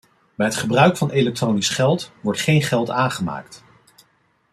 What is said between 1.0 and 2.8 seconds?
elektronisch geld wordt geen